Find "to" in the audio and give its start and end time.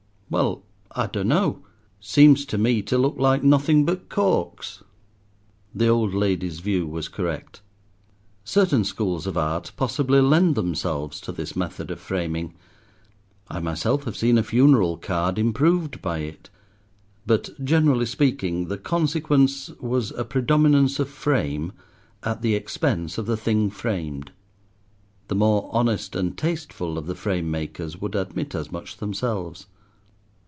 2.45-2.57, 2.83-2.97, 11.19-11.33